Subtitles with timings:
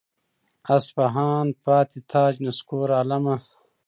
[0.75, 3.35] اصفهان پاتې تاج نسکور عالمه.